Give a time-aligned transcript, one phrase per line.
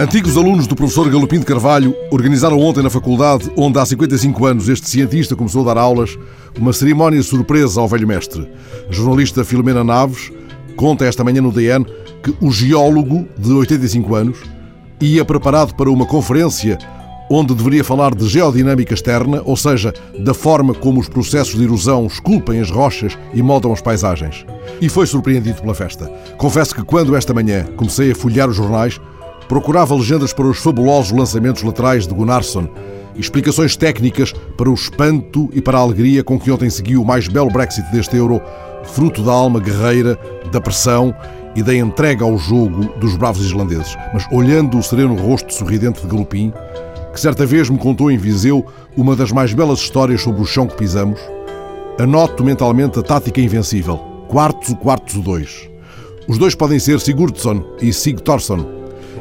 [0.00, 4.66] Antigos alunos do professor Galopim de Carvalho organizaram ontem na faculdade, onde há 55 anos
[4.66, 6.18] este cientista começou a dar aulas,
[6.58, 8.50] uma cerimónia surpresa ao velho mestre.
[8.88, 10.32] A jornalista Filomena Naves
[10.74, 11.84] conta esta manhã no DN
[12.22, 14.38] que o geólogo, de 85 anos,
[15.02, 16.78] ia preparado para uma conferência
[17.32, 22.06] onde deveria falar de geodinâmica externa, ou seja, da forma como os processos de erosão
[22.06, 24.44] esculpem as rochas e moldam as paisagens.
[24.80, 26.10] E foi surpreendido pela festa.
[26.36, 29.00] Confesso que quando esta manhã comecei a folhear os jornais,
[29.48, 32.68] procurava legendas para os fabulosos lançamentos laterais de Gunnarsson,
[33.14, 37.28] explicações técnicas para o espanto e para a alegria com que ontem seguiu o mais
[37.28, 38.40] belo Brexit deste Euro,
[38.82, 40.18] fruto da alma guerreira,
[40.50, 41.14] da pressão
[41.54, 43.96] e da entrega ao jogo dos bravos islandeses.
[44.12, 46.52] Mas olhando o sereno rosto sorridente de Galopim,
[47.12, 48.64] que certa vez me contou em Viseu
[48.96, 51.20] uma das mais belas histórias sobre o chão que pisamos,
[51.98, 53.98] anoto mentalmente a tática invencível.
[54.28, 55.68] Quartos, quartos, dois.
[56.28, 58.64] Os dois podem ser Sigurdsson e Sigtorsson,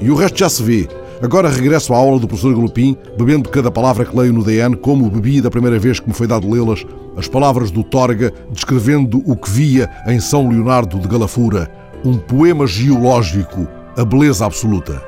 [0.00, 0.88] e o resto já se vê.
[1.22, 5.08] Agora regresso à aula do professor Galopim, bebendo cada palavra que leio no DN, como
[5.08, 6.84] bebi da primeira vez que me foi dado lê-las,
[7.16, 11.70] as palavras do Torga, descrevendo o que via em São Leonardo de Galafura,
[12.04, 15.02] um poema geológico, a beleza absoluta.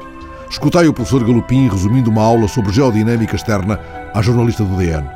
[0.50, 3.80] Escutei o professor Galopim resumindo uma aula sobre geodinâmica externa
[4.14, 5.06] à jornalista do DN.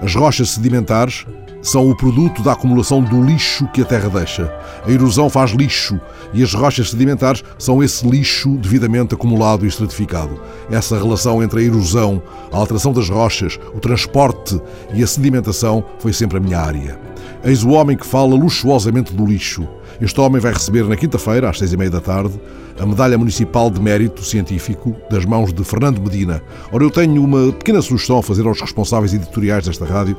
[0.00, 1.24] As rochas sedimentares
[1.62, 4.52] são o produto da acumulação do lixo que a Terra deixa.
[4.86, 5.98] A erosão faz lixo
[6.34, 10.38] e as rochas sedimentares são esse lixo devidamente acumulado e estratificado.
[10.70, 14.60] Essa relação entre a erosão, a alteração das rochas, o transporte
[14.92, 17.00] e a sedimentação foi sempre a minha área.
[17.44, 19.66] Eis o homem que fala luxuosamente do lixo.
[20.00, 22.40] Este homem vai receber na quinta-feira, às seis e meia da tarde,
[22.78, 26.42] a Medalha Municipal de Mérito Científico das mãos de Fernando Medina.
[26.72, 30.16] Ora, eu tenho uma pequena sugestão a fazer aos responsáveis editoriais desta rádio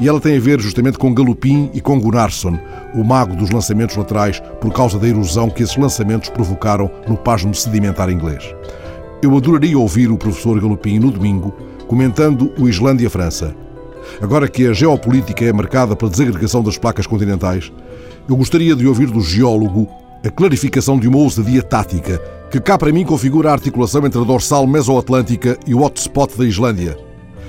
[0.00, 2.58] e ela tem a ver justamente com Galopim e com Gunnarsson,
[2.94, 7.54] o mago dos lançamentos laterais, por causa da erosão que esses lançamentos provocaram no pasmo
[7.54, 8.54] sedimentar inglês.
[9.22, 11.54] Eu adoraria ouvir o professor Galopim no domingo
[11.88, 13.65] comentando o Islândia-França.
[14.20, 17.72] Agora que a geopolítica é marcada pela desagregação das placas continentais,
[18.28, 19.88] eu gostaria de ouvir do geólogo
[20.24, 24.24] a clarificação de uma ousadia tática que cá para mim configura a articulação entre a
[24.24, 27.06] dorsal mesoatlântica e o hotspot da Islândia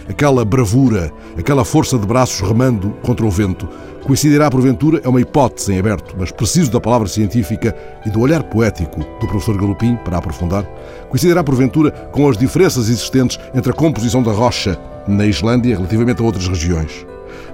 [0.09, 3.67] aquela bravura, aquela força de braços remando contra o vento.
[4.03, 7.75] Coincidirá porventura é uma hipótese em aberto, mas preciso da palavra científica
[8.05, 10.63] e do olhar poético do professor Galopim para aprofundar.
[11.09, 16.25] Coincidirá porventura com as diferenças existentes entre a composição da rocha na Islândia relativamente a
[16.25, 17.05] outras regiões.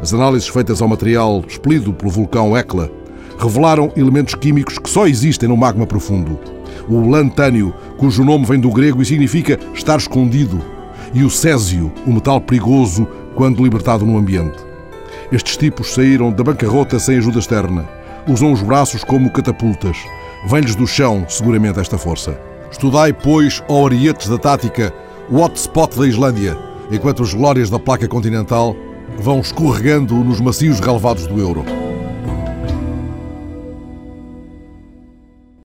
[0.02, 2.92] As análises feitas ao material expelido pelo vulcão Hekla
[3.38, 6.40] revelaram elementos químicos que só existem no magma profundo.
[6.88, 10.62] O lantânio, cujo nome vem do grego e significa estar escondido,
[11.14, 14.58] e o césio, o metal perigoso quando libertado no ambiente.
[15.32, 17.88] Estes tipos saíram da bancarrota sem ajuda externa.
[18.28, 19.98] Usam os braços como catapultas.
[20.46, 22.40] Vem-lhes do chão, seguramente, esta força.
[22.72, 24.94] Estudai, pois, ó arietes da tática,
[25.30, 26.58] o hotspot da Islândia,
[26.92, 28.76] enquanto as glórias da placa continental
[29.18, 31.83] vão escorregando nos macios relevados do euro.